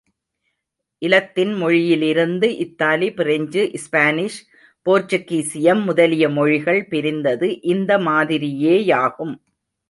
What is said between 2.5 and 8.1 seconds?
Italy, French, Spanish, போர்ச்சுகீசியம் முதலிய மொழிகள் பிரிந்தது இந்த